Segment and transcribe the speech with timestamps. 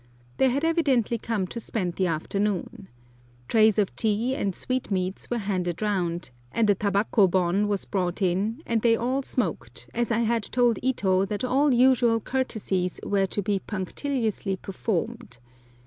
[0.37, 2.87] They had evidently come to spend the afternoon.
[3.47, 8.63] Trays of tea and sweetmeats were handed round, and a labako bon was brought in,
[8.65, 13.43] and they all smoked, as I had told Ito that all usual courtesies were to
[13.43, 15.37] be punctiliously performed.